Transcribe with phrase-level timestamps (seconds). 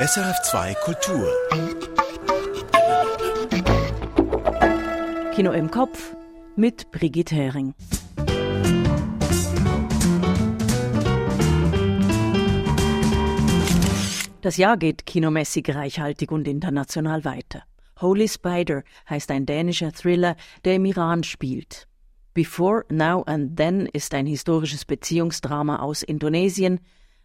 [0.00, 1.28] SRF2 Kultur.
[5.34, 6.16] Kino im Kopf
[6.56, 7.74] mit Brigitte Hering.
[14.40, 17.64] Das Jahr geht kinomäßig reichhaltig und international weiter.
[18.00, 21.86] Holy Spider heißt ein dänischer Thriller, der im Iran spielt.
[22.32, 26.80] Before, Now and Then ist ein historisches Beziehungsdrama aus Indonesien,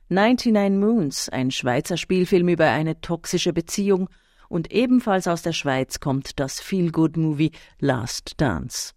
[0.10, 4.08] 99 Moons, ein Schweizer Spielfilm über eine toxische Beziehung
[4.50, 8.94] und ebenfalls aus der Schweiz kommt das Feel-Good-Movie Last Dance.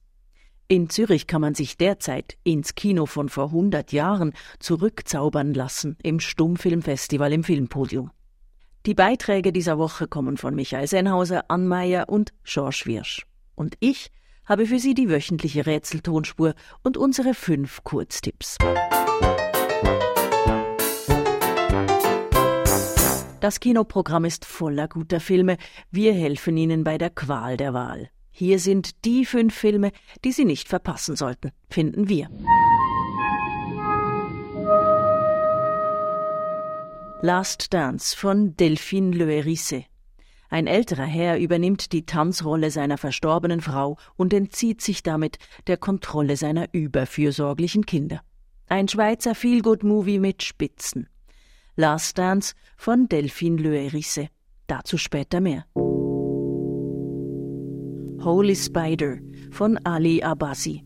[0.68, 6.20] In Zürich kann man sich derzeit ins Kino von vor 100 Jahren zurückzaubern lassen im
[6.20, 8.10] Stummfilmfestival im Filmpodium.
[8.84, 13.26] Die Beiträge dieser Woche kommen von Michael Sennhauser, Ann Meyer und George Wirsch.
[13.54, 14.10] Und ich
[14.44, 18.58] habe für Sie die wöchentliche Rätseltonspur und unsere fünf Kurztipps.
[23.40, 25.58] Das Kinoprogramm ist voller guter Filme.
[25.92, 28.10] Wir helfen Ihnen bei der Qual der Wahl.
[28.30, 29.92] Hier sind die fünf Filme,
[30.24, 32.28] die Sie nicht verpassen sollten, finden wir.
[37.22, 39.84] Last Dance von Delphine Le Hérissé.
[40.50, 46.36] Ein älterer Herr übernimmt die Tanzrolle seiner verstorbenen Frau und entzieht sich damit der Kontrolle
[46.36, 48.22] seiner überfürsorglichen Kinder.
[48.66, 51.08] Ein Schweizer Feelgood-Movie mit Spitzen.
[51.80, 54.30] Last Dance von Delphine Le Hérissé.
[54.66, 55.64] Dazu später mehr.
[58.24, 59.18] Holy Spider
[59.52, 60.84] von Ali Abasi.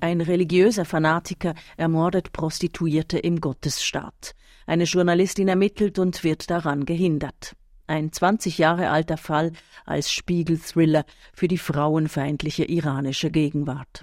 [0.00, 4.34] Ein religiöser Fanatiker ermordet Prostituierte im Gottesstaat.
[4.66, 7.54] Eine Journalistin ermittelt und wird daran gehindert.
[7.86, 9.52] Ein 20 Jahre alter Fall
[9.84, 14.02] als Spiegel-Thriller für die frauenfeindliche iranische Gegenwart.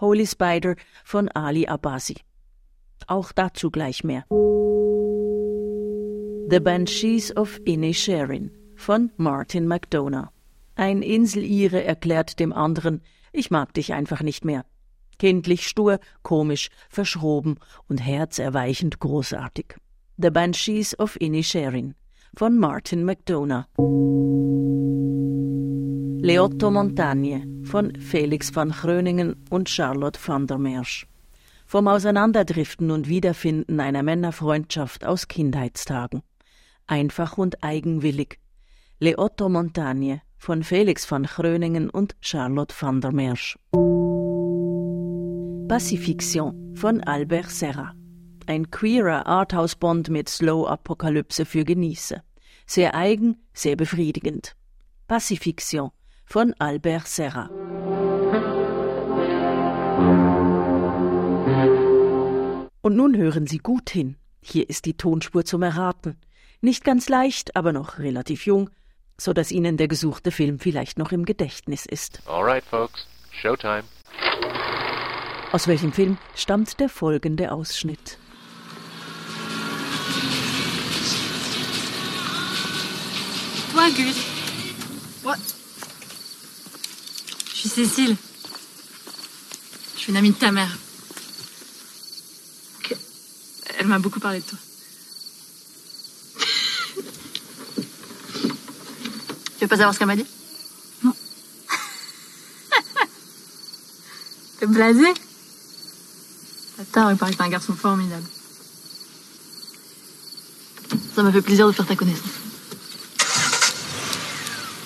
[0.00, 0.74] Holy Spider
[1.04, 2.16] von Ali Abasi.
[3.06, 4.24] Auch dazu gleich mehr.
[6.54, 10.28] The Banshees of Inisherin von Martin McDonough.
[10.76, 13.00] Ein Insel-Ire erklärt dem anderen,
[13.32, 14.64] ich mag dich einfach nicht mehr.
[15.18, 17.56] Kindlich stur, komisch, verschroben
[17.88, 19.74] und herzerweichend großartig.
[20.16, 21.96] The Banshees of Inisherin
[22.36, 23.64] von Martin McDonough.
[26.22, 31.08] Leotto Montagne von Felix van Gröningen und Charlotte van der Mersch.
[31.66, 36.22] Vom Auseinanderdriften und Wiederfinden einer Männerfreundschaft aus Kindheitstagen
[36.86, 38.38] einfach und eigenwillig.
[39.00, 43.58] Leotto Montagne von Felix van Gröningen und Charlotte van der Mersch.
[45.68, 47.94] Pacifiction von Albert Serra.
[48.46, 52.22] Ein queerer Arthouse-Bond mit Slow-Apokalypse für Genießer.
[52.66, 54.54] Sehr eigen, sehr befriedigend.
[55.08, 55.90] Pacifiction
[56.26, 57.48] von Albert Serra.
[62.82, 64.16] Und nun hören Sie gut hin.
[64.42, 66.18] Hier ist die Tonspur zum Erraten.
[66.64, 68.70] Nicht ganz leicht, aber noch relativ jung,
[69.18, 72.22] so dass Ihnen der gesuchte Film vielleicht noch im Gedächtnis ist.
[72.26, 73.06] Alright, folks.
[73.32, 73.84] Showtime.
[75.52, 78.16] Aus welchem Film stammt der folgende Ausschnitt?
[83.74, 84.16] Toi, Gus.
[85.22, 85.36] What
[87.52, 88.16] Je suis Cécile.
[89.96, 90.74] Je suis une amie de ta mère.
[92.78, 92.96] Ok.
[93.78, 94.58] Elle m'a beaucoup parlé de toi.
[99.64, 100.26] Tu veux pas savoir ce qu'elle m'a dit
[101.02, 101.14] Non.
[104.60, 105.06] T'es blasé
[106.92, 108.26] tort, il paraît que t'es un garçon formidable.
[111.14, 112.28] Ça m'a fait plaisir de faire ta connaissance.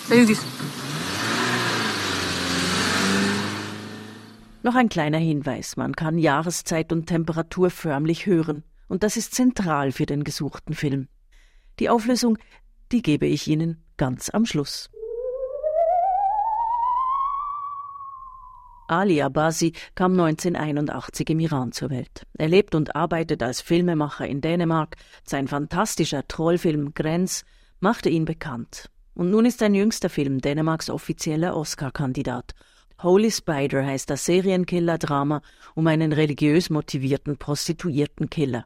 [0.07, 0.39] Salut Gus.
[4.63, 9.91] Noch ein kleiner Hinweis, man kann Jahreszeit und Temperatur förmlich hören, und das ist zentral
[9.91, 11.09] für den gesuchten Film.
[11.81, 12.39] Die Auflösung,
[12.93, 14.89] die gebe ich Ihnen ganz am Schluss.
[18.89, 22.27] Ali Abasi kam 1981 im Iran zur Welt.
[22.39, 24.97] Er lebt und arbeitet als Filmemacher in Dänemark.
[25.25, 27.45] Sein fantastischer Trollfilm Grenz
[27.81, 28.89] machte ihn bekannt.
[29.13, 32.55] Und nun ist sein jüngster Film Dänemarks offizieller Oscar-Kandidat.
[33.03, 35.43] Holy Spider heißt das Serienkiller-Drama
[35.75, 38.65] um einen religiös motivierten Prostituiertenkiller.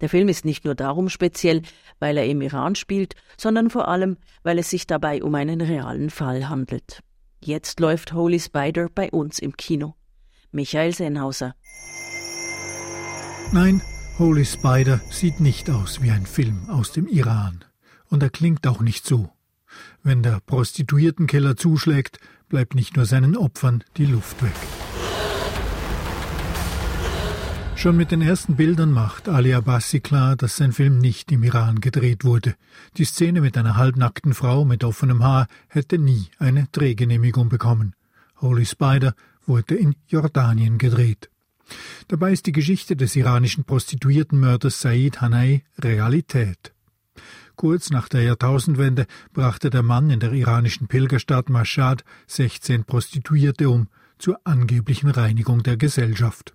[0.00, 1.62] Der Film ist nicht nur darum speziell,
[1.98, 6.10] weil er im Iran spielt, sondern vor allem, weil es sich dabei um einen realen
[6.10, 7.00] Fall handelt.
[7.42, 9.94] Jetzt läuft Holy Spider bei uns im Kino.
[10.52, 11.54] Michael Sennhauser.
[13.52, 13.80] Nein,
[14.18, 17.64] Holy Spider sieht nicht aus wie ein Film aus dem Iran.
[18.08, 19.30] Und er klingt auch nicht so.
[20.02, 22.18] Wenn der Prostituiertenkiller zuschlägt,
[22.48, 24.52] bleibt nicht nur seinen Opfern die Luft weg.
[27.80, 31.80] Schon mit den ersten Bildern macht Ali Abbasi klar, dass sein Film nicht im Iran
[31.80, 32.54] gedreht wurde.
[32.98, 37.94] Die Szene mit einer halbnackten Frau mit offenem Haar hätte nie eine Drehgenehmigung bekommen.
[38.42, 39.14] Holy Spider
[39.46, 41.30] wurde in Jordanien gedreht.
[42.08, 46.74] Dabei ist die Geschichte des iranischen Prostituiertenmörders Said Hanai Realität.
[47.56, 53.88] Kurz nach der Jahrtausendwende brachte der Mann in der iranischen Pilgerstadt Mashhad 16 Prostituierte um,
[54.18, 56.54] zur angeblichen Reinigung der Gesellschaft.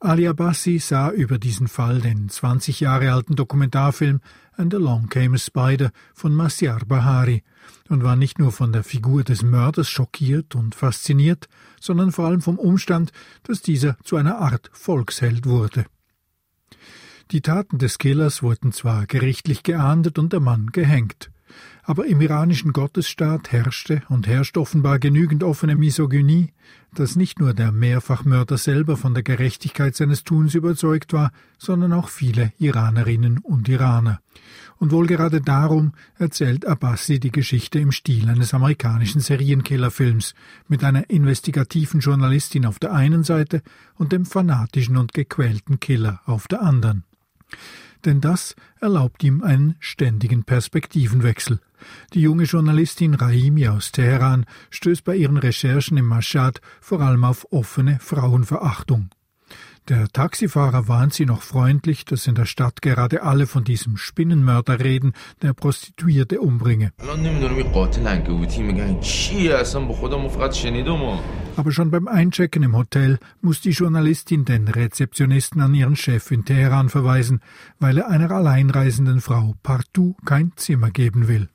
[0.00, 4.20] Ali Abbasi sah über diesen Fall den 20 Jahre alten Dokumentarfilm
[4.56, 7.42] And Along Came a Spider von Masyar Bahari
[7.88, 11.48] und war nicht nur von der Figur des Mörders schockiert und fasziniert,
[11.80, 13.10] sondern vor allem vom Umstand,
[13.42, 15.84] dass dieser zu einer Art Volksheld wurde.
[17.32, 21.32] Die Taten des Killers wurden zwar gerichtlich geahndet und der Mann gehängt,
[21.88, 26.52] aber im iranischen Gottesstaat herrschte und herrscht offenbar genügend offene Misogynie,
[26.94, 32.10] dass nicht nur der Mehrfachmörder selber von der Gerechtigkeit seines Tuns überzeugt war, sondern auch
[32.10, 34.20] viele Iranerinnen und Iraner.
[34.76, 40.34] Und wohl gerade darum erzählt Abbasi die Geschichte im Stil eines amerikanischen Serienkillerfilms,
[40.68, 43.62] mit einer investigativen Journalistin auf der einen Seite
[43.94, 47.04] und dem fanatischen und gequälten Killer auf der anderen
[48.04, 51.60] denn das erlaubt ihm einen ständigen Perspektivenwechsel.
[52.14, 57.46] Die junge Journalistin Rahimi aus Teheran stößt bei ihren Recherchen im Mashhad vor allem auf
[57.52, 59.10] offene Frauenverachtung.
[59.88, 64.80] Der Taxifahrer warnt sie noch freundlich, dass in der Stadt gerade alle von diesem Spinnenmörder
[64.80, 66.92] reden, der Prostituierte umbringe.
[71.56, 76.44] Aber schon beim Einchecken im Hotel muss die Journalistin den Rezeptionisten an ihren Chef in
[76.44, 77.40] Teheran verweisen,
[77.78, 81.48] weil er einer alleinreisenden Frau partout kein Zimmer geben will.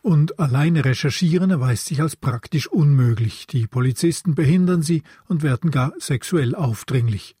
[0.00, 3.46] Und alleine recherchieren erweist sich als praktisch unmöglich.
[3.46, 7.36] Die Polizisten behindern sie und werden gar sexuell aufdringlich.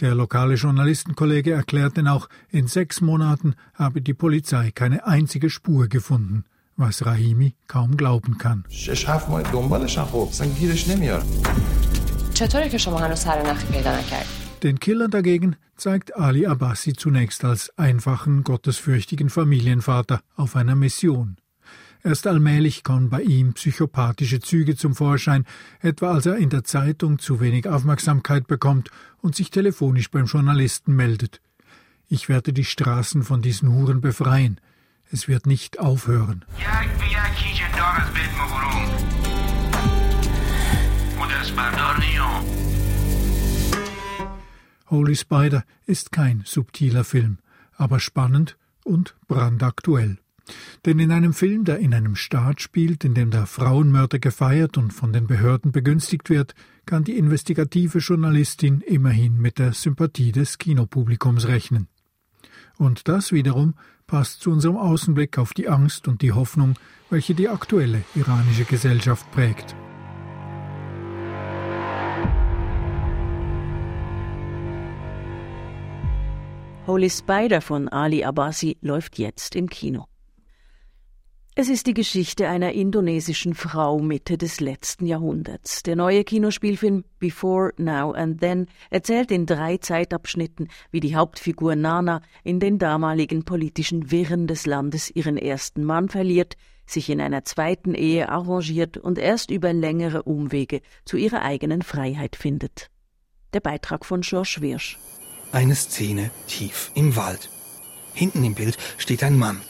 [0.00, 5.86] Der lokale Journalistenkollege erklärt denn auch, in sechs Monaten habe die Polizei keine einzige Spur
[5.86, 6.44] gefunden,
[6.76, 8.64] was Rahimi kaum glauben kann.
[14.64, 21.36] Den Killer dagegen zeigt Ali Abbasi zunächst als einfachen, gottesfürchtigen Familienvater auf einer Mission.
[22.06, 25.46] Erst allmählich kommen bei ihm psychopathische Züge zum Vorschein,
[25.80, 28.90] etwa als er in der Zeitung zu wenig Aufmerksamkeit bekommt
[29.22, 31.40] und sich telefonisch beim Journalisten meldet.
[32.06, 34.60] Ich werde die Straßen von diesen Huren befreien.
[35.10, 36.44] Es wird nicht aufhören.
[44.90, 47.38] Holy Spider ist kein subtiler Film,
[47.72, 50.18] aber spannend und brandaktuell.
[50.84, 54.92] Denn in einem Film, der in einem Staat spielt, in dem der Frauenmörder gefeiert und
[54.92, 56.54] von den Behörden begünstigt wird,
[56.86, 61.88] kann die investigative Journalistin immerhin mit der Sympathie des Kinopublikums rechnen.
[62.76, 63.74] Und das wiederum
[64.06, 66.74] passt zu unserem Außenblick auf die Angst und die Hoffnung,
[67.08, 69.74] welche die aktuelle iranische Gesellschaft prägt.
[76.86, 80.04] Holy Spider von Ali Abbasi läuft jetzt im Kino.
[81.56, 85.84] Es ist die Geschichte einer indonesischen Frau Mitte des letzten Jahrhunderts.
[85.84, 92.22] Der neue Kinospielfilm Before, Now and Then erzählt in drei Zeitabschnitten, wie die Hauptfigur Nana
[92.42, 96.56] in den damaligen politischen Wirren des Landes ihren ersten Mann verliert,
[96.86, 102.34] sich in einer zweiten Ehe arrangiert und erst über längere Umwege zu ihrer eigenen Freiheit
[102.34, 102.90] findet.
[103.52, 104.98] Der Beitrag von George Wirsch.
[105.52, 107.48] Eine Szene tief im Wald.
[108.12, 109.60] Hinten im Bild steht ein Mann.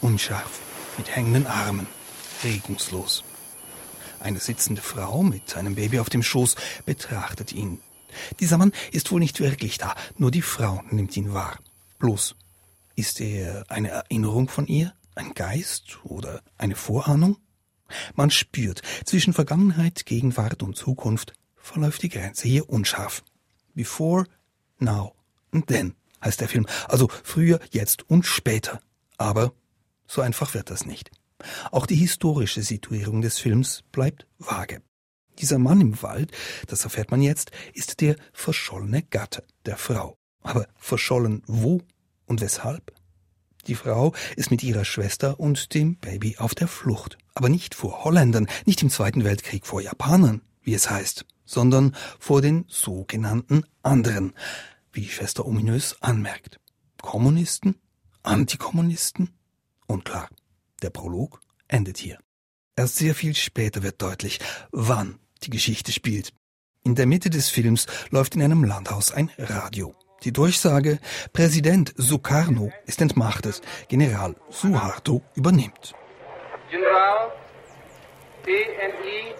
[0.00, 1.86] Unscharf mit hängenden Armen,
[2.44, 3.24] regungslos.
[4.20, 6.56] Eine sitzende Frau mit einem Baby auf dem Schoß
[6.86, 7.80] betrachtet ihn.
[8.40, 11.58] Dieser Mann ist wohl nicht wirklich da, nur die Frau nimmt ihn wahr.
[11.98, 12.36] Bloß,
[12.94, 17.38] ist er eine Erinnerung von ihr, ein Geist oder eine Vorahnung?
[18.14, 23.22] Man spürt, zwischen Vergangenheit, Gegenwart und Zukunft verläuft die Grenze hier unscharf.
[23.74, 24.26] Before,
[24.78, 25.14] now
[25.52, 25.94] and then
[26.24, 28.80] heißt der Film, also früher, jetzt und später.
[29.16, 29.52] Aber
[30.12, 31.10] so einfach wird das nicht.
[31.70, 34.82] Auch die historische Situierung des Films bleibt vage.
[35.38, 36.30] Dieser Mann im Wald,
[36.66, 40.14] das erfährt man jetzt, ist der verschollene Gatte der Frau.
[40.42, 41.80] Aber verschollen wo
[42.26, 42.92] und weshalb?
[43.66, 47.16] Die Frau ist mit ihrer Schwester und dem Baby auf der Flucht.
[47.34, 52.42] Aber nicht vor Holländern, nicht im Zweiten Weltkrieg vor Japanern, wie es heißt, sondern vor
[52.42, 54.34] den sogenannten anderen,
[54.92, 56.60] wie Schwester ominös anmerkt.
[57.00, 57.76] Kommunisten?
[58.22, 59.30] Antikommunisten?
[59.92, 60.28] Unklar.
[60.82, 62.18] Der Prolog endet hier.
[62.76, 66.32] Erst sehr viel später wird deutlich, wann die Geschichte spielt.
[66.82, 69.94] In der Mitte des Films läuft in einem Landhaus ein Radio.
[70.24, 70.98] Die Durchsage,
[71.32, 75.94] Präsident Sukarno ist entmachtet, General Suharto übernimmt.
[76.70, 77.30] General
[78.42, 79.34] PNI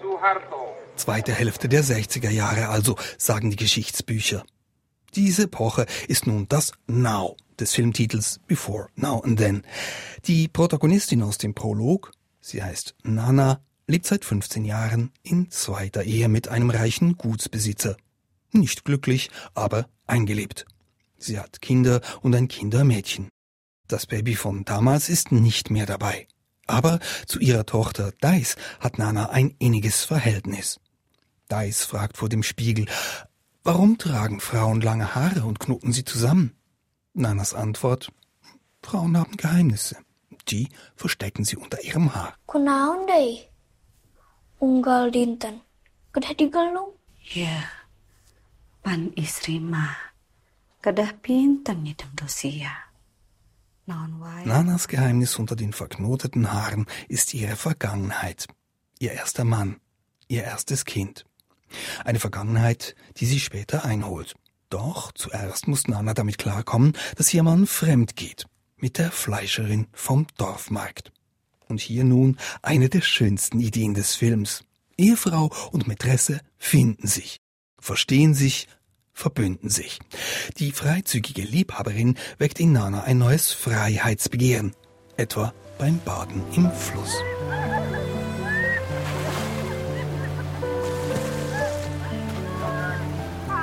[0.00, 0.76] Suharto.
[0.96, 4.44] Zweite Hälfte der 60er Jahre also, sagen die Geschichtsbücher.
[5.14, 9.62] Diese Epoche ist nun das Now des Filmtitels Before, Now and Then.
[10.24, 16.28] Die Protagonistin aus dem Prolog, sie heißt Nana, lebt seit 15 Jahren in zweiter Ehe
[16.28, 17.96] mit einem reichen Gutsbesitzer.
[18.52, 20.64] Nicht glücklich, aber eingelebt.
[21.18, 23.28] Sie hat Kinder und ein Kindermädchen.
[23.88, 26.26] Das Baby von damals ist nicht mehr dabei.
[26.66, 30.80] Aber zu ihrer Tochter Dice hat Nana ein inniges Verhältnis.
[31.50, 32.86] Dice fragt vor dem Spiegel,
[33.64, 36.56] warum tragen Frauen lange Haare und knoten sie zusammen?
[37.14, 38.12] Nanas Antwort,
[38.82, 39.96] Frauen haben Geheimnisse.
[40.48, 42.34] Die verstecken sie unter ihrem Haar.
[42.46, 43.52] Kunaon deh?
[44.62, 45.60] unggal dinten.
[46.14, 46.94] Kedah digelung?
[47.34, 47.66] Ya,
[48.82, 49.96] pan istri mah.
[50.82, 52.70] Kedah pinten ni dosia.
[54.44, 58.46] Nanas Geheimnis unter den verknoteten Haaren ist ihre Vergangenheit.
[59.00, 59.80] Ihr erster Mann,
[60.28, 61.26] ihr erstes Kind.
[62.04, 64.34] Eine Vergangenheit, die sie später einholt.
[64.70, 68.46] Doch zuerst muss Nana damit klarkommen, dass ihr Mann fremd geht.
[68.76, 71.12] Mit der Fleischerin vom Dorfmarkt.
[71.68, 74.64] Und hier nun eine der schönsten Ideen des Films.
[74.96, 77.40] Ehefrau und Mätresse finden sich,
[77.78, 78.68] verstehen sich,
[79.12, 79.98] verbünden sich.
[80.58, 84.74] Die freizügige Liebhaberin weckt in Nana ein neues Freiheitsbegehren,
[85.16, 87.16] etwa beim Baden im Fluss.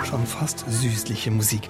[0.10, 1.70] Schon fast süßliche Musik.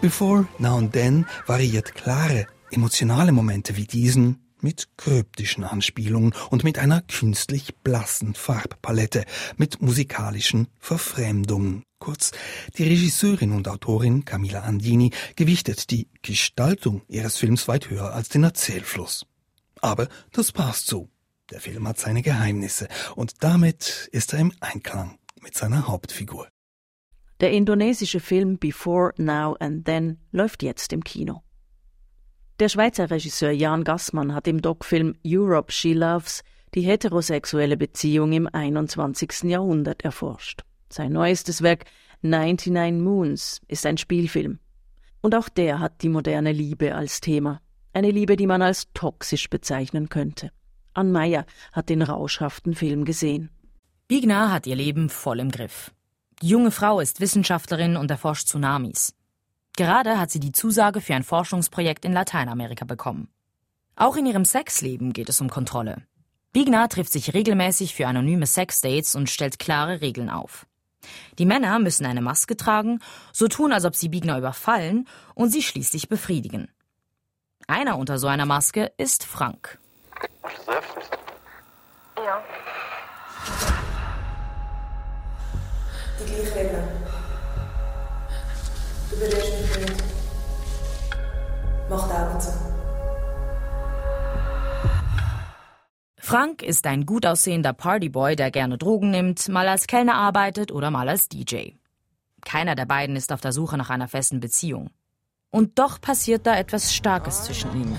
[0.00, 6.80] Before Now and Then variiert klare, emotionale Momente wie diesen mit kryptischen Anspielungen und mit
[6.80, 9.24] einer künstlich blassen Farbpalette,
[9.58, 11.84] mit musikalischen Verfremdungen.
[12.00, 12.32] Kurz,
[12.76, 18.42] die Regisseurin und Autorin Camilla Andini gewichtet die Gestaltung ihres Films weit höher als den
[18.42, 19.24] Erzählfluss.
[19.80, 21.10] Aber das passt so.
[21.52, 26.48] Der Film hat seine Geheimnisse und damit ist er im Einklang mit seiner Hauptfigur.
[27.40, 31.42] Der indonesische Film Before, Now and Then läuft jetzt im Kino.
[32.58, 36.42] Der Schweizer Regisseur Jan Gassmann hat im Doc-Film Europe She Loves
[36.74, 39.44] die heterosexuelle Beziehung im 21.
[39.44, 40.62] Jahrhundert erforscht.
[40.90, 41.84] Sein neuestes Werk
[42.22, 44.58] 99 Moons ist ein Spielfilm.
[45.20, 47.60] Und auch der hat die moderne Liebe als Thema.
[47.92, 50.50] Eine Liebe, die man als toxisch bezeichnen könnte.
[50.94, 53.50] Ann Meyer hat den rauschhaften Film gesehen.
[54.08, 55.92] Bigner hat ihr Leben voll im Griff.
[56.42, 59.14] Die junge Frau ist Wissenschaftlerin und erforscht Tsunamis.
[59.76, 63.28] Gerade hat sie die Zusage für ein Forschungsprojekt in Lateinamerika bekommen.
[63.96, 66.02] Auch in ihrem Sexleben geht es um Kontrolle.
[66.52, 70.66] Bigna trifft sich regelmäßig für anonyme Sexdates und stellt klare Regeln auf.
[71.38, 73.00] Die Männer müssen eine Maske tragen,
[73.32, 76.68] so tun, als ob sie Bigna überfallen und sie schließlich befriedigen.
[77.66, 79.78] Einer unter so einer Maske ist Frank.
[82.16, 82.42] Ja.
[86.20, 86.82] Die gleiche Regel.
[89.10, 90.04] Du berührst mich nicht.
[91.88, 92.50] Mach die Augen zu.
[96.18, 100.90] Frank ist ein gut aussehender Partyboy, der gerne Drogen nimmt, mal als Kellner arbeitet oder
[100.90, 101.70] mal als DJ.
[102.44, 104.90] Keiner der beiden ist auf der Suche nach einer festen Beziehung.
[105.50, 107.98] Und doch passiert da etwas Starkes zwischen ihnen.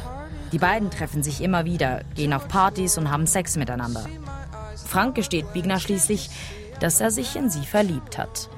[0.51, 4.05] Die beiden treffen sich immer wieder, gehen auf Partys und haben Sex miteinander.
[4.85, 6.29] Frank gesteht Bigner schließlich,
[6.79, 8.49] dass er sich in sie verliebt hat.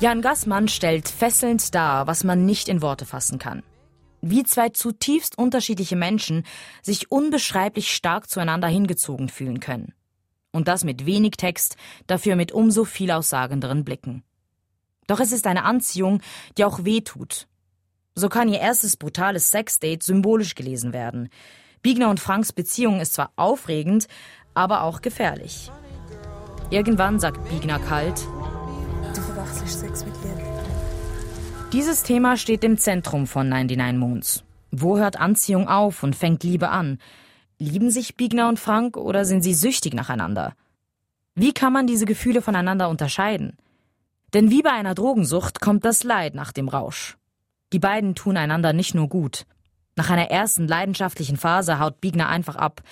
[0.00, 3.62] Jan Gassmann stellt fesselnd dar, was man nicht in Worte fassen kann.
[4.20, 6.44] Wie zwei zutiefst unterschiedliche Menschen
[6.82, 9.94] sich unbeschreiblich stark zueinander hingezogen fühlen können.
[10.52, 14.22] Und das mit wenig Text, dafür mit umso viel aussagenderen Blicken.
[15.06, 16.20] Doch es ist eine Anziehung,
[16.56, 17.46] die auch weh tut.
[18.14, 21.28] So kann ihr erstes brutales Sexdate symbolisch gelesen werden.
[21.82, 24.06] Biegner und Franks Beziehung ist zwar aufregend,
[24.54, 25.70] aber auch gefährlich.
[26.70, 28.26] Irgendwann sagt Biegner kalt,
[29.14, 30.42] Du verwechselst Sex mit Liebe.
[31.72, 34.44] Dieses Thema steht im Zentrum von 99 Moons.
[34.70, 36.98] Wo hört Anziehung auf und fängt Liebe an?
[37.58, 40.54] Lieben sich Biegner und Frank oder sind sie süchtig nacheinander?
[41.34, 43.56] Wie kann man diese Gefühle voneinander unterscheiden?
[44.34, 47.16] Denn wie bei einer Drogensucht kommt das Leid nach dem Rausch.
[47.72, 49.46] Die beiden tun einander nicht nur gut.
[49.96, 52.82] Nach einer ersten leidenschaftlichen Phase haut Biegner einfach ab.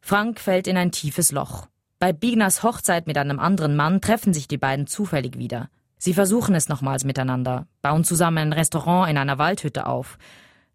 [0.00, 1.66] Frank fällt in ein tiefes Loch.
[1.98, 5.68] Bei Bigners Hochzeit mit einem anderen Mann treffen sich die beiden zufällig wieder.
[5.96, 10.18] Sie versuchen es nochmals miteinander, bauen zusammen ein Restaurant in einer Waldhütte auf.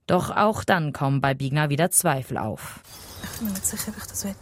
[0.07, 2.79] Doch auch dann kommen bei Bigner wieder Zweifel auf.
[3.23, 4.35] Ich bin nicht sicher, ob ich das will.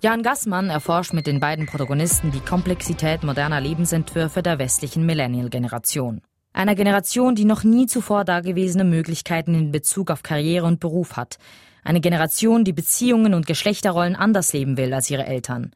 [0.00, 6.20] Jan Gassmann erforscht mit den beiden Protagonisten die Komplexität moderner Lebensentwürfe der westlichen Millennial-Generation.
[6.54, 11.38] Einer Generation, die noch nie zuvor dagewesene Möglichkeiten in Bezug auf Karriere und Beruf hat.
[11.82, 15.74] Eine Generation, die Beziehungen und Geschlechterrollen anders leben will als ihre Eltern.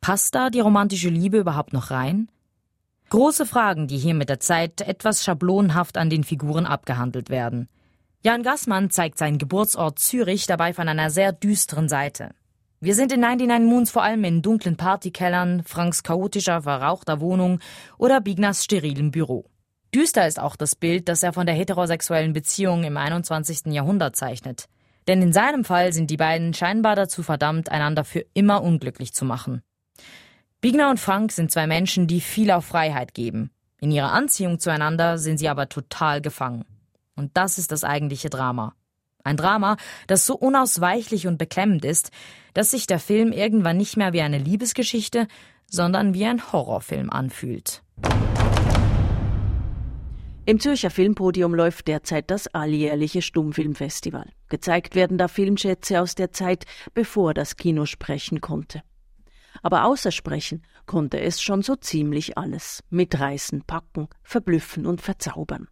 [0.00, 2.28] Passt da die romantische Liebe überhaupt noch rein?
[3.10, 7.68] Große Fragen, die hier mit der Zeit etwas schablonhaft an den Figuren abgehandelt werden.
[8.24, 12.30] Jan Gassmann zeigt seinen Geburtsort Zürich dabei von einer sehr düsteren Seite.
[12.80, 17.60] Wir sind in 99 Moons vor allem in dunklen Partykellern, Franks chaotischer, verrauchter Wohnung
[17.96, 19.44] oder Bigners sterilem Büro.
[19.94, 23.72] Düster ist auch das Bild, das er von der heterosexuellen Beziehung im 21.
[23.72, 24.66] Jahrhundert zeichnet.
[25.08, 29.24] Denn in seinem Fall sind die beiden scheinbar dazu verdammt, einander für immer unglücklich zu
[29.24, 29.62] machen.
[30.60, 33.50] Bigner und Frank sind zwei Menschen, die viel auf Freiheit geben.
[33.80, 36.64] In ihrer Anziehung zueinander sind sie aber total gefangen.
[37.16, 38.74] Und das ist das eigentliche Drama.
[39.24, 42.10] Ein Drama, das so unausweichlich und beklemmend ist,
[42.54, 45.26] dass sich der Film irgendwann nicht mehr wie eine Liebesgeschichte,
[45.68, 47.82] sondern wie ein Horrorfilm anfühlt.
[50.50, 54.28] Im Zürcher Filmpodium läuft derzeit das alljährliche Stummfilmfestival.
[54.48, 58.82] Gezeigt werden da Filmschätze aus der Zeit, bevor das Kino sprechen konnte.
[59.62, 62.82] Aber außer sprechen konnte es schon so ziemlich alles.
[62.90, 65.68] Mitreißen, packen, verblüffen und verzaubern.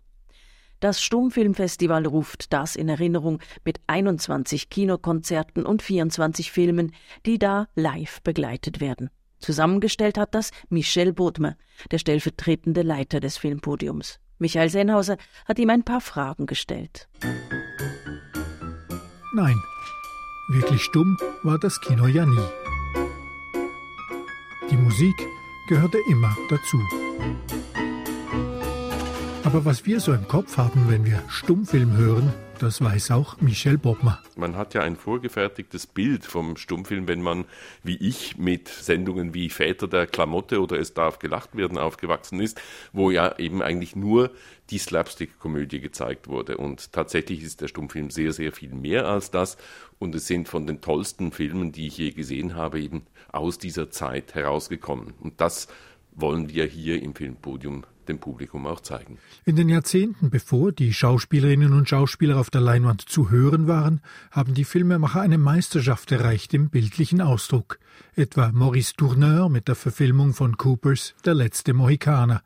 [0.78, 6.94] Das Stummfilmfestival ruft das in Erinnerung mit 21 Kinokonzerten und 24 Filmen,
[7.26, 9.10] die da live begleitet werden.
[9.40, 11.56] Zusammengestellt hat das Michel Bodmer,
[11.90, 14.20] der stellvertretende Leiter des Filmpodiums.
[14.38, 15.16] Michael Sennhauser
[15.46, 17.08] hat ihm ein paar Fragen gestellt.
[19.34, 19.56] Nein,
[20.48, 22.48] wirklich stumm war das Kino ja nie.
[24.70, 25.14] Die Musik
[25.68, 26.80] gehörte immer dazu.
[29.44, 33.78] Aber was wir so im Kopf haben, wenn wir Stummfilm hören, das weiß auch Michel
[33.78, 34.20] Bobmer.
[34.36, 37.44] Man hat ja ein vorgefertigtes Bild vom Stummfilm, wenn man,
[37.82, 42.60] wie ich, mit Sendungen wie Väter der Klamotte oder Es darf gelacht werden aufgewachsen ist,
[42.92, 44.30] wo ja eben eigentlich nur
[44.70, 46.56] die Slapstick-Komödie gezeigt wurde.
[46.56, 49.56] Und tatsächlich ist der Stummfilm sehr, sehr viel mehr als das.
[49.98, 53.90] Und es sind von den tollsten Filmen, die ich je gesehen habe, eben aus dieser
[53.90, 55.14] Zeit herausgekommen.
[55.20, 55.68] Und das
[56.12, 59.18] wollen wir hier im Filmpodium dem Publikum auch zeigen.
[59.44, 64.54] In den Jahrzehnten, bevor die Schauspielerinnen und Schauspieler auf der Leinwand zu hören waren, haben
[64.54, 67.78] die Filmemacher eine Meisterschaft erreicht im bildlichen Ausdruck.
[68.16, 72.42] Etwa Maurice Tourneur mit der Verfilmung von Coopers Der letzte Mohikaner.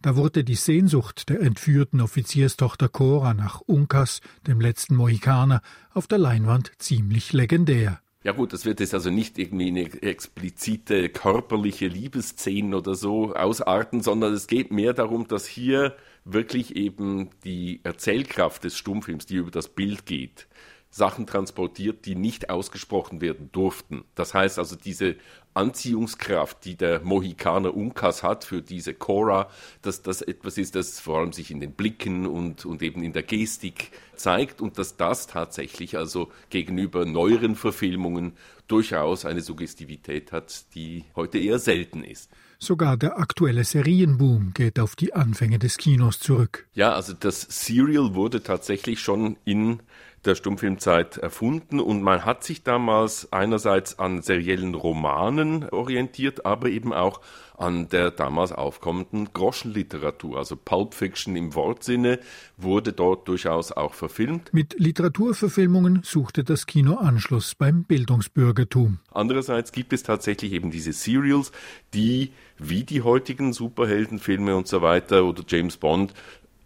[0.00, 5.60] Da wurde die Sehnsucht der entführten Offizierstochter Cora nach Uncas, dem letzten Mohikaner,
[5.92, 8.00] auf der Leinwand ziemlich legendär.
[8.28, 14.02] Ja gut, das wird jetzt also nicht irgendwie eine explizite körperliche Liebesszene oder so ausarten,
[14.02, 19.50] sondern es geht mehr darum, dass hier wirklich eben die Erzählkraft des Stummfilms, die über
[19.50, 20.46] das Bild geht,
[20.90, 24.04] Sachen transportiert, die nicht ausgesprochen werden durften.
[24.14, 25.16] Das heißt also, diese
[25.54, 29.50] Anziehungskraft, die der Mohikaner Unkas hat für diese Cora,
[29.82, 33.12] dass das etwas ist, das vor allem sich in den Blicken und, und eben in
[33.12, 38.32] der Gestik zeigt und dass das tatsächlich also gegenüber neueren Verfilmungen
[38.68, 42.30] durchaus eine Suggestivität hat, die heute eher selten ist.
[42.60, 46.66] Sogar der aktuelle Serienboom geht auf die Anfänge des Kinos zurück.
[46.74, 49.80] Ja, also das Serial wurde tatsächlich schon in
[50.24, 56.92] der Stummfilmzeit erfunden und man hat sich damals einerseits an seriellen Romanen orientiert, aber eben
[56.92, 57.20] auch
[57.58, 60.38] an der damals aufkommenden Groschenliteratur.
[60.38, 62.20] Also Pulp Fiction im Wortsinne
[62.56, 64.52] wurde dort durchaus auch verfilmt.
[64.52, 69.00] Mit Literaturverfilmungen suchte das Kino Anschluss beim Bildungsbürgertum.
[69.10, 71.50] Andererseits gibt es tatsächlich eben diese Serials,
[71.94, 76.12] die wie die heutigen Superheldenfilme und so weiter oder James Bond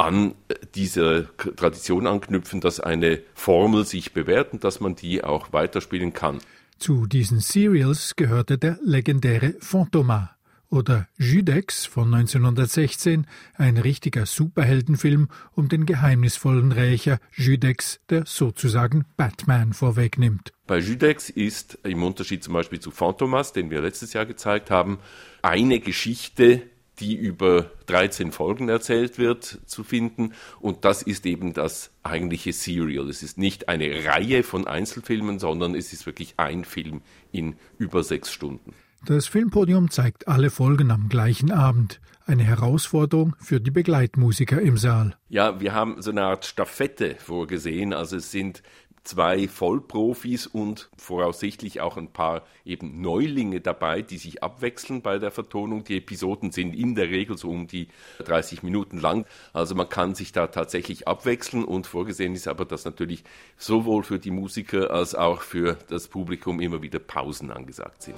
[0.02, 0.34] an
[0.74, 6.38] diese Tradition anknüpfen, dass eine Formel sich bewährt und dass man die auch weiterspielen kann.
[6.78, 10.30] Zu diesen Serials gehörte der legendäre Fantômas
[10.72, 19.74] oder Judex von 1916, ein richtiger Superheldenfilm um den geheimnisvollen Rächer Judex, der sozusagen Batman
[19.74, 20.52] vorwegnimmt.
[20.66, 24.98] Bei Judex ist im Unterschied zum Beispiel zu Phantomas, den wir letztes Jahr gezeigt haben,
[25.42, 26.62] eine Geschichte
[27.00, 30.34] die über 13 Folgen erzählt wird, zu finden.
[30.60, 33.08] Und das ist eben das eigentliche Serial.
[33.08, 37.02] Es ist nicht eine Reihe von Einzelfilmen, sondern es ist wirklich ein Film
[37.32, 38.74] in über sechs Stunden.
[39.04, 42.00] Das Filmpodium zeigt alle Folgen am gleichen Abend.
[42.24, 45.16] Eine Herausforderung für die Begleitmusiker im Saal.
[45.28, 47.92] Ja, wir haben so eine Art Staffette vorgesehen.
[47.92, 48.62] Also es sind
[49.04, 55.30] zwei Vollprofis und voraussichtlich auch ein paar eben Neulinge dabei, die sich abwechseln bei der
[55.30, 55.84] Vertonung.
[55.84, 57.88] Die Episoden sind in der Regel so um die
[58.24, 59.26] 30 Minuten lang.
[59.52, 63.24] Also man kann sich da tatsächlich abwechseln und vorgesehen ist aber, dass natürlich
[63.56, 68.16] sowohl für die Musiker als auch für das Publikum immer wieder Pausen angesagt sind.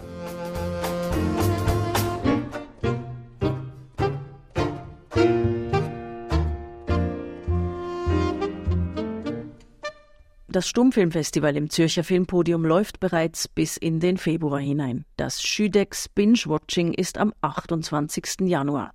[10.55, 15.05] Das Stummfilmfestival im Zürcher Filmpodium läuft bereits bis in den Februar hinein.
[15.17, 18.43] Das Schüdex Binge-Watching ist am 28.
[18.43, 18.93] Januar.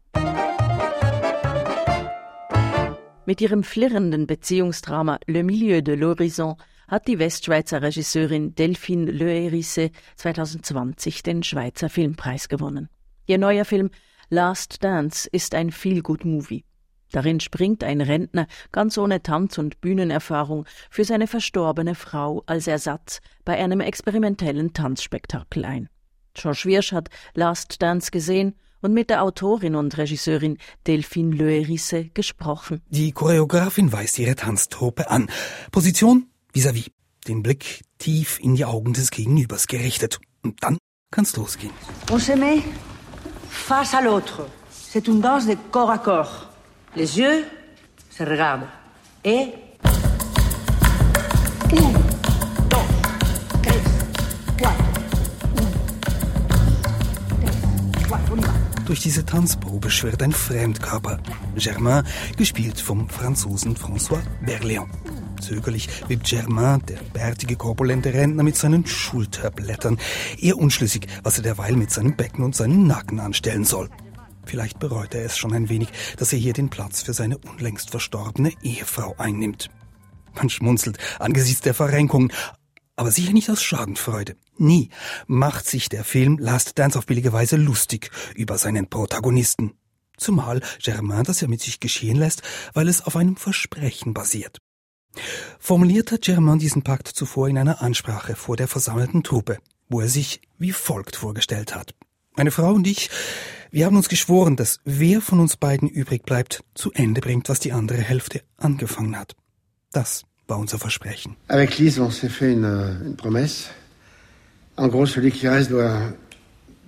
[3.26, 6.56] Mit ihrem flirrenden Beziehungsdrama Le Milieu de l'Horizon
[6.88, 12.88] hat die Westschweizer Regisseurin Delphine Le Hérissé 2020 den Schweizer Filmpreis gewonnen.
[13.26, 13.90] Ihr neuer Film
[14.30, 16.64] Last Dance ist ein Feel-Good-Movie.
[17.12, 23.20] Darin springt ein Rentner ganz ohne Tanz- und Bühnenerfahrung für seine verstorbene Frau als Ersatz
[23.46, 25.90] bei einem experimentellen Tanzspektakel ein.
[26.34, 32.82] George Wirsch hat Last Dance gesehen und mit der Autorin und Regisseurin Delphine Loerisse gesprochen.
[32.90, 35.30] Die Choreografin weist ihre Tanztruppe an.
[35.72, 36.86] Position vis-à-vis.
[36.86, 36.92] -vis.
[37.28, 40.20] Den Blick tief in die Augen des Gegenübers gerichtet.
[40.42, 40.78] Und dann
[41.12, 41.74] kann's losgehen.
[42.12, 42.64] On se met
[43.50, 44.48] face à l'autre.
[44.72, 46.49] C'est une danse de corps à corps.
[46.96, 47.46] Les yeux
[48.10, 48.66] se regardent.
[49.24, 49.54] Et.
[51.72, 51.94] Un,
[52.68, 52.82] dos,
[53.62, 53.80] tres,
[54.60, 54.84] cuatro.
[55.56, 55.70] Un,
[57.92, 58.36] tres, cuatro.
[58.88, 61.20] Durch diese Tanzprobe schwirrt ein Fremdkörper.
[61.56, 62.04] Germain,
[62.38, 64.90] gespielt vom Franzosen François Berléand.
[65.40, 69.98] Zögerlich wippt Germain, der bärtige, korpulente Rentner, mit seinen Schulterblättern.
[70.40, 73.90] Eher unschlüssig, was er derweil mit seinem Becken und seinem Nacken anstellen soll.
[74.50, 77.92] Vielleicht bereut er es schon ein wenig, dass er hier den Platz für seine unlängst
[77.92, 79.70] verstorbene Ehefrau einnimmt.
[80.34, 82.34] Man schmunzelt angesichts der Verrenkungen,
[82.96, 84.36] aber sicher nicht aus Schadenfreude.
[84.58, 84.90] Nie
[85.28, 89.74] macht sich der Film Last Dance auf billige Weise lustig über seinen Protagonisten.
[90.18, 92.42] Zumal Germain das ja mit sich geschehen lässt,
[92.74, 94.58] weil es auf einem Versprechen basiert.
[95.60, 99.60] Formuliert hat Germain diesen Pakt zuvor in einer Ansprache vor der versammelten Truppe,
[99.90, 101.94] wo er sich wie folgt vorgestellt hat.
[102.36, 103.12] Meine Frau und ich,
[103.72, 107.60] wir haben uns geschworen, dass wer von uns beiden übrig bleibt, zu Ende bringt, was
[107.60, 109.36] die andere Hälfte angefangen hat.
[109.92, 111.36] Das war unser Versprechen.
[111.48, 112.66] Avec Lise, on s'est fait une,
[113.06, 113.70] une promesse.
[114.76, 116.14] En gros, celui qui reste doit,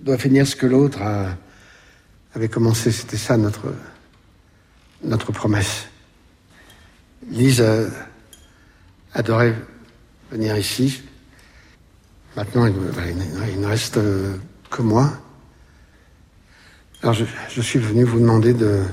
[0.00, 1.36] doit finir ce que l'autre a,
[2.34, 2.90] avait commencé.
[2.90, 3.74] C'était ça notre,
[5.04, 5.86] notre promesse.
[7.30, 7.62] Lise
[9.14, 9.54] adorait
[10.30, 11.02] venir ici.
[12.34, 12.74] Maintenant, il,
[13.52, 14.00] il ne reste
[14.70, 15.12] que moi.
[17.02, 18.84] Alors je, je, suis venu vous demander de,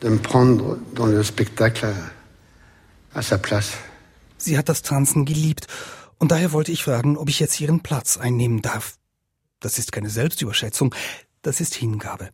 [0.00, 3.76] de me prendre dans le spectacle à, à sa place.
[4.38, 5.66] Sie hat das Tanzen geliebt
[6.18, 8.96] und daher wollte ich fragen, ob ich jetzt ihren Platz einnehmen darf.
[9.60, 10.94] Das ist keine Selbstüberschätzung,
[11.42, 12.30] das ist Hingabe.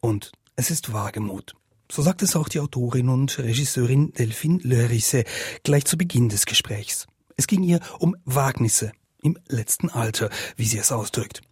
[0.00, 1.54] Und es ist Wagemut.
[1.92, 5.24] So sagt es auch die Autorin und Regisseurin Delphine Lörisse
[5.62, 7.06] gleich zu Beginn des Gesprächs.
[7.36, 11.42] Es ging ihr um Wagnisse im letzten Alter, wie sie es ausdrückt.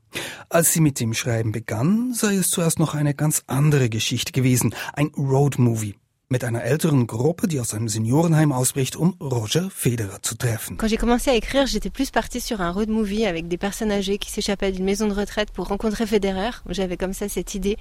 [0.49, 4.75] Als sie mit dem Schreiben begann, sei es zuerst noch eine ganz andere Geschichte gewesen,
[4.93, 5.97] ein Roadmovie
[6.35, 10.77] mit einer älteren Gruppe, die aus einem Seniorenheim ausbricht, um Roger Federer zu treffen.
[10.77, 13.93] Quand j'ai commencé à écrire, j'étais plus partie sur un road movie avec des personnes
[13.93, 16.51] âgées qui s'échappaient d'une maison de retraite pour rencontrer Federer.
[16.71, 17.77] J'avais comme ça cette idée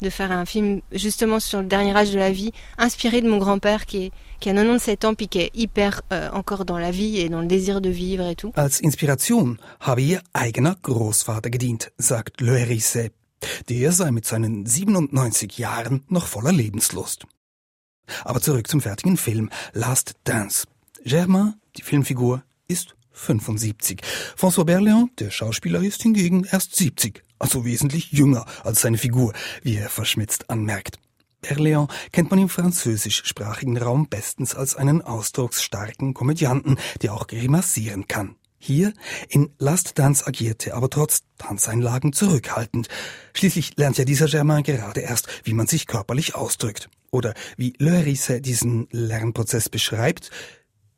[0.00, 3.36] de faire un film justement sur le dernier âge de la vie, inspiré de mon
[3.36, 6.92] grand-père qui est qui a 97 ans puis qui est hyper euh, encore dans la
[6.92, 8.52] vie et dans le désir de vivre et tout.
[8.54, 13.10] Als Inspiration habe ihr eigener Großvater gedient, sagt Le Hérissé.
[13.68, 17.26] Der sei mit seinen 97 Jahren noch voller Lebenslust.
[18.24, 20.66] Aber zurück zum fertigen Film Last Dance.
[21.04, 24.00] Germain, die Filmfigur, ist 75.
[24.36, 29.76] François Berléand, der Schauspieler, ist hingegen erst 70, also wesentlich jünger als seine Figur, wie
[29.76, 30.98] er verschmitzt anmerkt.
[31.42, 38.36] Berléand kennt man im französischsprachigen Raum bestens als einen ausdrucksstarken Komödianten, der auch grimassieren kann.
[38.58, 38.92] Hier
[39.28, 42.88] in Last Dance agierte aber trotz Tanzeinlagen zurückhaltend.
[43.34, 46.90] Schließlich lernt ja dieser Germain gerade erst, wie man sich körperlich ausdrückt.
[47.10, 50.30] Oder wie Lörisse diesen Lernprozess beschreibt,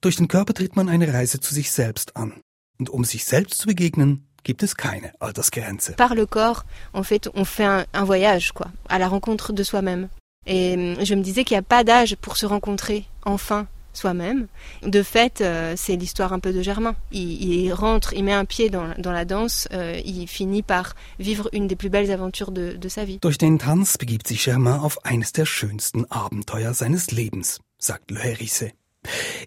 [0.01, 2.33] durch den Körper tritt man eine Reise zu sich selbst an.
[2.79, 5.93] Und um sich selbst zu begegnen, gibt es keine Altersgrenze.
[5.93, 9.63] Par le corps, en fait, on fait un, un voyage, quoi, à la rencontre de
[9.63, 10.09] soi-même.
[10.47, 13.67] Et euh, je me disais qu'il n'y a pas d'âge pour se rencontrer, enfin,
[14.01, 14.47] soi-même.
[14.83, 16.95] De fait, euh, c'est l'histoire un peu de Germain.
[17.13, 20.95] Il, il, rentre, il met un pied dans, dans la danse, euh, il finit par
[21.19, 23.19] vivre une des plus belles aventures de, de sa vie.
[23.21, 28.21] Durch den Tanz begibt sich Germain auf eines der schönsten Abenteuer seines Lebens, sagt Le
[28.21, 28.73] Hérissé.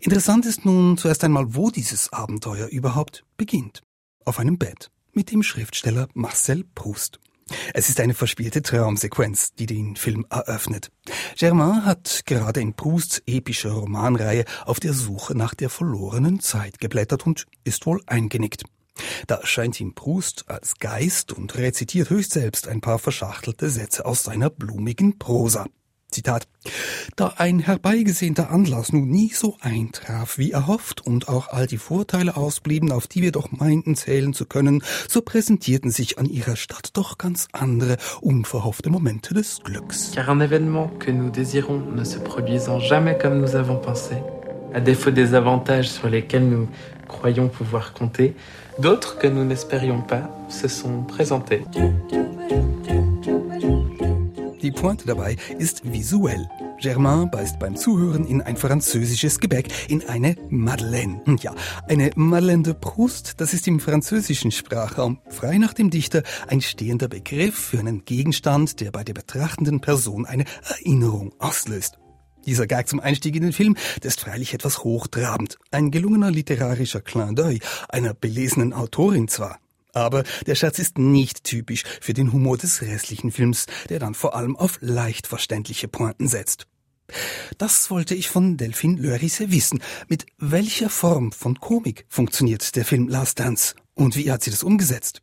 [0.01, 3.81] Interessant ist nun zuerst einmal, wo dieses Abenteuer überhaupt beginnt.
[4.25, 7.19] Auf einem Bett mit dem Schriftsteller Marcel Proust.
[7.73, 10.91] Es ist eine verspielte Traumsequenz, die den Film eröffnet.
[11.37, 17.25] Germain hat gerade in Prousts epischer Romanreihe auf der Suche nach der verlorenen Zeit geblättert
[17.25, 18.63] und ist wohl eingenickt.
[19.27, 24.23] Da erscheint ihm Proust als Geist und rezitiert höchst selbst ein paar verschachtelte Sätze aus
[24.23, 25.65] seiner blumigen Prosa.
[26.13, 26.47] Zitat.
[27.17, 32.37] Da ein herbeigesehnter Anlass nun nie so eintraf, wie erhofft, und auch all die Vorteile
[32.37, 36.91] ausblieben, auf die wir doch meinten zählen zu können, so präsentierten sich an ihrer Stadt
[36.93, 40.11] doch ganz andere, unverhoffte Momente des Glücks.
[40.15, 44.15] Car un événement que nous désirons ne se produisant jamais comme nous avons pensé,
[44.73, 46.67] à défaut des avantages sur lesquels nous
[47.07, 48.35] croyons pouvoir compter,
[48.79, 51.63] d'autres que nous n'espérions pas se sont présentés.
[54.63, 56.49] Die Pointe dabei ist visuell.
[56.79, 61.21] Germain beißt beim Zuhören in ein französisches Gebäck, in eine Madeleine.
[61.25, 61.53] Hm, ja,
[61.89, 67.09] eine Madeleine de Proust, das ist im französischen Sprachraum frei nach dem Dichter ein stehender
[67.09, 71.99] Begriff für einen Gegenstand, der bei der betrachtenden Person eine Erinnerung auslöst.
[72.45, 75.59] Dieser Gag zum Einstieg in den Film, der ist freilich etwas hochtrabend.
[75.71, 79.59] Ein gelungener literarischer Clin d'œil einer belesenen Autorin zwar,
[79.93, 84.35] aber der Scherz ist nicht typisch für den Humor des restlichen Films, der dann vor
[84.35, 86.67] allem auf leicht verständliche Pointen setzt.
[87.57, 89.81] Das wollte ich von Delphine Lörisse wissen.
[90.07, 94.63] Mit welcher Form von Komik funktioniert der Film Last Dance und wie hat sie das
[94.63, 95.21] umgesetzt?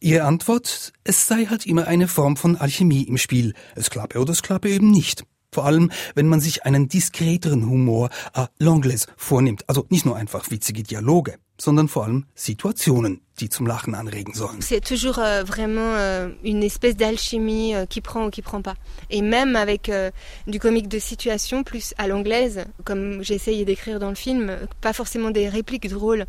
[0.00, 3.54] Ihre Antwort, es sei halt immer eine Form von Alchemie im Spiel.
[3.74, 5.24] Es klappe oder es klappe eben nicht.
[5.52, 9.66] Vor allem, wenn man sich einen diskreteren Humor à l'anglaise vornimmt.
[9.68, 14.60] Also nicht nur einfach witzige Dialoge sondern vor allem Situationen, die zum Lachen anregen sollen.
[14.60, 18.74] C'est toujours euh, vraiment euh, une espèce d'alchimie euh, qui prend ou qui prend pas.
[19.10, 20.10] Et même avec euh,
[20.46, 25.30] du comique de situation plus à l'anglaise, comme j'essayais d'écrire dans le film, pas forcément
[25.30, 26.26] des répliques drôles.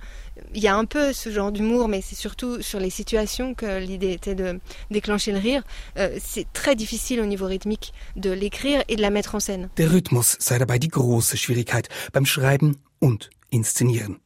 [0.54, 3.80] Il y a un peu ce genre d'humour, mais c'est surtout sur les situations que
[3.80, 4.60] l'idée était de
[4.92, 5.64] déclencher le rire.
[5.98, 9.70] Euh, c'est très difficile au niveau rythmique de l'écrire et de la mettre en scène.
[9.78, 14.20] Der Rhythmus sei dabei die große Schwierigkeit beim Schreiben und Inszenieren.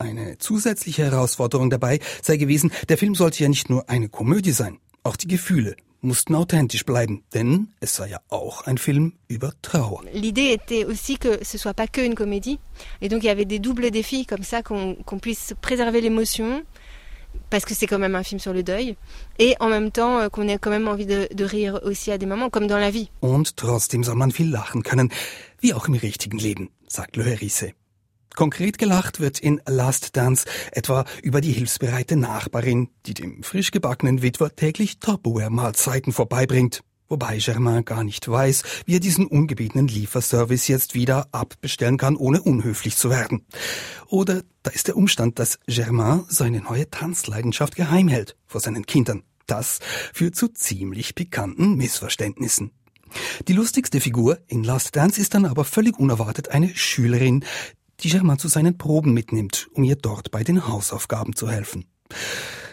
[0.00, 4.78] Eine zusätzliche Herausforderung dabei sei gewesen, der Film sollte ja nicht nur eine Komödie sein,
[5.02, 10.02] auch die Gefühle mussten authentisch bleiben, denn es sei ja auch ein Film über Trauer.
[10.14, 12.58] L'idée était aussi que ce soit pas que une comédie,
[13.02, 16.62] et donc il y avait des doubles défis comme ça qu'on qu puisse préserver l'émotion,
[17.50, 18.96] parce que c'est quand même un film sur le deuil,
[19.38, 22.16] et en même temps euh, qu'on ait quand même envie de, de rire aussi à
[22.16, 23.10] des moments, comme dans la vie.
[23.20, 25.10] Und trotzdem soll man viel lachen können,
[25.60, 27.74] wie auch im richtigen Leben, sagt Le Hérissé.
[28.36, 34.22] Konkret gelacht wird in Last Dance etwa über die hilfsbereite Nachbarin, die dem frisch gebackenen
[34.22, 36.82] Witwer täglich Tupperware-Mahlzeiten vorbeibringt.
[37.08, 42.40] Wobei Germain gar nicht weiß, wie er diesen ungebetenen Lieferservice jetzt wieder abbestellen kann, ohne
[42.40, 43.44] unhöflich zu werden.
[44.06, 49.24] Oder da ist der Umstand, dass Germain seine neue Tanzleidenschaft geheim hält vor seinen Kindern.
[49.48, 49.80] Das
[50.14, 52.70] führt zu ziemlich pikanten Missverständnissen.
[53.48, 57.44] Die lustigste Figur in Last Dance ist dann aber völlig unerwartet eine Schülerin,
[58.00, 61.84] die Germain zu seinen Proben mitnimmt, um ihr dort bei den Hausaufgaben zu helfen.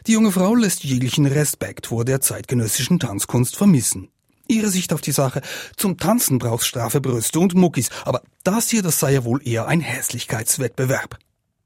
[0.08, 4.10] Die junge Frau lässt jeglichen Respekt vor der zeitgenössischen Tanzkunst vermissen.
[4.48, 5.42] Ihre Sicht auf die Sache,
[5.76, 9.68] zum Tanzen brauchst straffe Brüste und Muckis, aber das hier, das sei ja wohl eher
[9.68, 11.20] ein Hässlichkeitswettbewerb.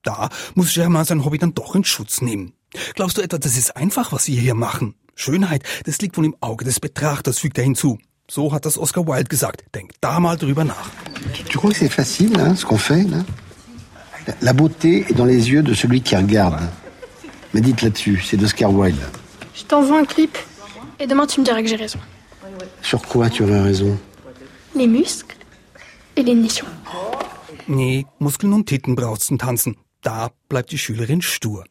[0.04, 2.54] Da muss Germain sein Hobby dann doch in Schutz nehmen.
[2.96, 4.96] Glaubst du etwa, das ist einfach, was wir hier machen?
[5.14, 8.00] Schönheit, das liegt wohl im Auge des Betrachters, fügt er hinzu.
[8.28, 9.64] So hat das Oscar Wilde gesagt.
[9.76, 10.90] Denk da mal drüber nach.
[11.50, 13.24] Tu crois que c'est facile, hein, ce qu'on fait, là
[14.42, 16.60] La beauté est dans les yeux de celui qui regarde.
[17.54, 19.02] Médite là-dessus, c'est d'Oscar Wilde.
[19.54, 20.38] Je t'envoie un clip
[21.00, 22.00] et demain tu me diras que j'ai raison.
[22.82, 23.98] Sur quoi tu aurais raison
[24.76, 25.38] Les muscles
[26.16, 26.66] et les nichons.
[27.68, 29.76] Nee, Muskeln und Titten brauchst zum Tanzen.
[30.02, 31.64] Da bleibt die Schülerin stur.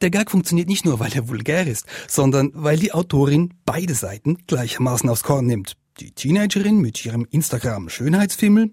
[0.00, 4.38] Der Gag funktioniert nicht nur, weil er vulgär ist, sondern weil die Autorin beide Seiten
[4.46, 5.76] gleichermaßen aufs Korn nimmt.
[6.00, 8.70] Die Teenagerin mit ihrem Instagram-Schönheitsfimmel,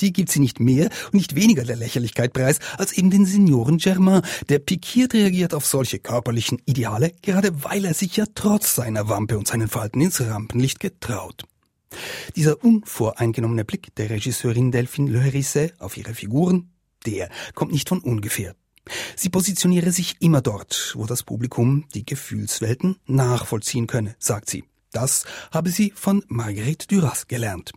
[0.00, 3.78] die gibt sie nicht mehr und nicht weniger der Lächerlichkeit preis als eben den Senioren
[3.78, 9.08] Germain, der pikiert reagiert auf solche körperlichen Ideale, gerade weil er sich ja trotz seiner
[9.08, 11.44] Wampe und seinen Falten ins Rampenlicht getraut.
[12.34, 16.72] Dieser unvoreingenommene Blick der Regisseurin Delphine Le Hérisset auf ihre Figuren,
[17.06, 18.54] der kommt nicht von ungefähr.
[19.16, 24.64] Sie positioniere sich immer dort, wo das Publikum die Gefühlswelten nachvollziehen könne, sagt sie.
[24.92, 27.72] Das habe sie von Marguerite Duras gelernt.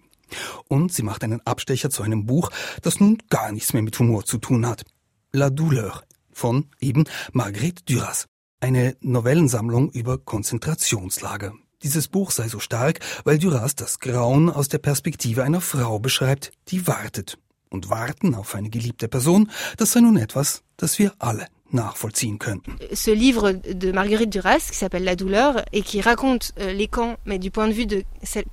[0.68, 2.50] Und sie macht einen Abstecher zu einem Buch,
[2.82, 4.84] das nun gar nichts mehr mit Humor zu tun hat.
[5.32, 8.26] La Douleur von eben Marguerite Duras.
[8.60, 11.54] Eine Novellensammlung über Konzentrationslager.
[11.84, 16.52] Dieses Buch sei so stark, weil Duras das Grauen aus der Perspektive einer Frau beschreibt,
[16.70, 17.38] die wartet.
[17.70, 22.78] und warten auf eine geliebte Person, das sei nun etwas, das wir alle nachvollziehen könnten.
[22.94, 27.18] Ce livre de Marguerite Duras, qui s'appelle La douleur, et qui raconte euh, les camps,
[27.26, 28.04] mais du point de vue de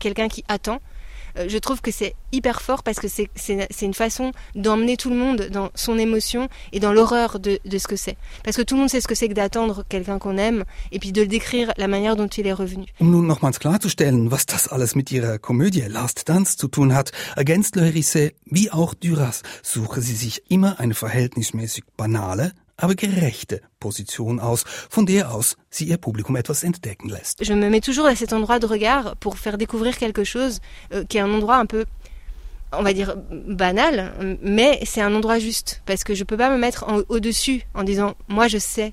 [0.00, 0.80] quelqu'un qui attend,
[1.36, 5.48] je trouve que c'est hyper fort parce que c'est une façon d'emmener tout le monde
[5.52, 8.16] dans son émotion et dans l'horreur de, de, ce que c'est.
[8.44, 10.98] Parce que tout le monde sait ce que c'est que d'attendre quelqu'un qu'on aime et
[10.98, 12.86] puis de le décrire la manière dont il est revenu.
[14.34, 19.42] Was das alles mit ihrer Komödie Last Dance zu tun hat, ergänzt wie auch Duras,
[19.62, 25.84] suche sie sich immer eine verhältnismäßig banale, aber gerechte Position aus, von der aus sie
[25.84, 27.44] ihr Publikum etwas entdecken lässt.
[27.44, 30.60] Je me mets toujours à cet endroit de regard pour faire découvrir quelque chose
[30.92, 31.84] euh, qui est un endroit un peu
[32.76, 36.58] on va dire banal, mais c'est un endroit juste parce que je peux pas me
[36.58, 38.92] mettre au-dessus en disant moi je sais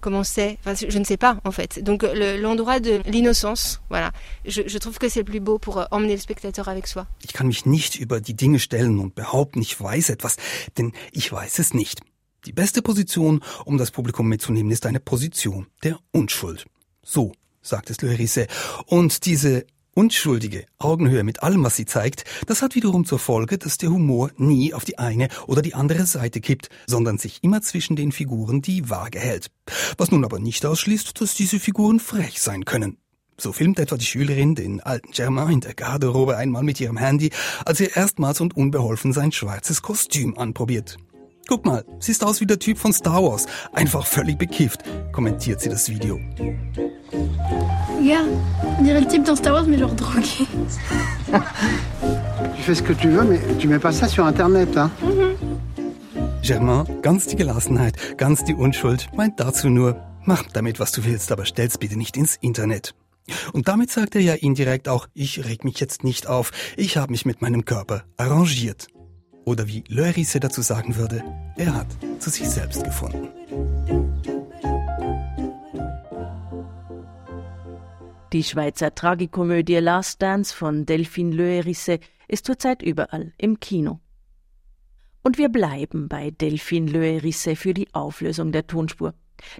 [0.00, 1.82] comment c'est, enfin je ne sais pas en fait.
[1.82, 4.10] Donc l'endroit le, de l'innocence, voilà,
[4.44, 7.06] je, je, trouve que c'est le plus beau pour euh, emmener le spectateur avec soi.
[7.24, 10.36] Ich kann mich nicht über die Dinge stellen und behaupten, ich weiß etwas,
[10.76, 12.00] denn ich weiß es nicht.
[12.44, 16.66] Die beste Position, um das Publikum mitzunehmen, ist eine Position der Unschuld.
[17.04, 18.48] So sagt es Le Hérisset.
[18.86, 23.78] Und diese unschuldige Augenhöhe mit allem, was sie zeigt, das hat wiederum zur Folge, dass
[23.78, 27.94] der Humor nie auf die eine oder die andere Seite kippt, sondern sich immer zwischen
[27.94, 29.52] den Figuren die Waage hält.
[29.96, 32.96] Was nun aber nicht ausschließt, dass diese Figuren frech sein können.
[33.38, 37.30] So filmt etwa die Schülerin den alten Germain in der Garderobe einmal mit ihrem Handy,
[37.64, 40.98] als er erstmals und unbeholfen sein schwarzes Kostüm anprobiert.
[41.48, 43.46] Guck mal, siehst aus wie der Typ von Star Wars.
[43.72, 44.80] Einfach völlig bekifft,
[45.12, 46.18] kommentiert sie das Video.
[48.02, 48.24] Ja,
[48.78, 50.46] on dirait le type dans Star Wars, mais genre drogué.
[52.56, 54.90] tu fais ce que tu veux, mais tu mets pas ça sur Internet, hein?
[55.02, 55.36] Mhm.
[56.42, 61.30] Germain, ganz die Gelassenheit, ganz die Unschuld, meint dazu nur, mach damit, was du willst,
[61.30, 62.94] aber stell's bitte nicht ins Internet.
[63.52, 67.12] Und damit sagt er ja indirekt auch, ich reg mich jetzt nicht auf, ich habe
[67.12, 68.88] mich mit meinem Körper arrangiert.
[69.44, 71.22] Oder wie Lörisse dazu sagen würde,
[71.56, 71.88] er hat
[72.20, 73.28] zu sich selbst gefunden.
[78.32, 84.00] Die Schweizer Tragikomödie Last Dance von Delphine Loerisse ist zurzeit überall im Kino.
[85.22, 89.14] Und wir bleiben bei Delphine Loerisse für die Auflösung der Tonspur.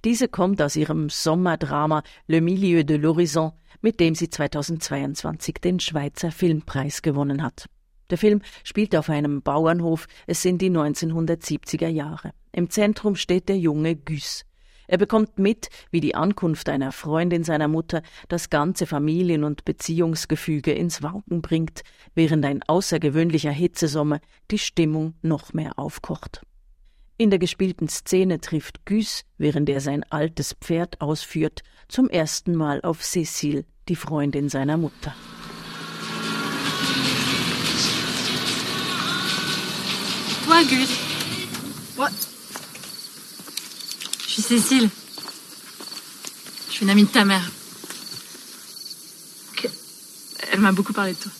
[0.04, 6.30] Diese kommt aus ihrem Sommerdrama Le Milieu de l'Horizon, mit dem sie 2022 den Schweizer
[6.30, 7.66] Filmpreis gewonnen hat.
[8.10, 12.32] Der Film spielt auf einem Bauernhof, es sind die 1970er Jahre.
[12.52, 14.44] Im Zentrum steht der junge Güss.
[14.88, 20.72] Er bekommt mit, wie die Ankunft einer Freundin seiner Mutter das ganze Familien- und Beziehungsgefüge
[20.72, 21.82] ins Wanken bringt,
[22.14, 26.42] während ein außergewöhnlicher Hitzesommer die Stimmung noch mehr aufkocht.
[27.16, 32.80] In der gespielten Szene trifft Güss, während er sein altes Pferd ausführt, zum ersten Mal
[32.82, 35.14] auf Cécile, die Freundin seiner Mutter.
[40.60, 40.90] Gus.
[41.96, 42.10] What?
[44.26, 44.90] Je suis Cécile.
[46.68, 47.50] Je suis une amie de ta mère.
[50.52, 51.32] Elle m'a beaucoup parlé de toi.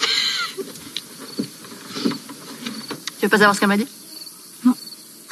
[3.18, 3.88] tu veux pas savoir ce qu'elle m'a dit?
[4.62, 4.76] Non.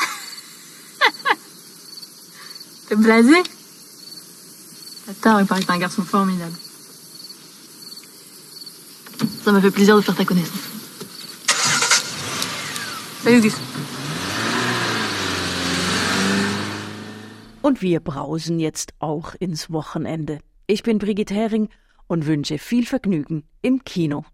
[2.89, 3.43] T'es blasé?
[5.05, 6.57] T'as tort, il paraît que t'es un garçon formidable.
[9.45, 10.78] Ça m'a fait plaisir de faire ta connaissance.
[17.61, 20.39] Und wir brausen jetzt auch ins Wochenende.
[20.67, 21.69] Ich bin Brigitte Hering
[22.07, 24.25] und wünsche viel Vergnügen im Kino.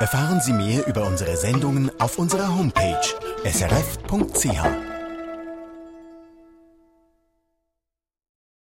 [0.00, 3.00] Erfahren Sie mehr über unsere Sendungen auf unserer Homepage
[3.44, 4.93] srf.ch.